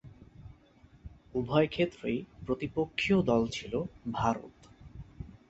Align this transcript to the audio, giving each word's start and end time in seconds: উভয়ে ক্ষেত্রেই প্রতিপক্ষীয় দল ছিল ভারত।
উভয়ে 1.35 1.67
ক্ষেত্রেই 1.67 2.17
প্রতিপক্ষীয় 2.45 3.19
দল 3.21 3.43
ছিল 3.47 3.73
ভারত। 4.13 4.55